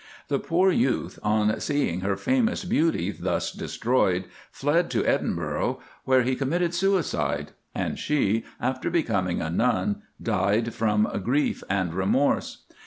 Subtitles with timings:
[0.29, 6.35] The poor youth, on seeing her famous beauty thus destroyed, fled to Edinburgh, where he
[6.35, 12.63] committed suicide, and she, after becoming a nun, died from grief and remorse.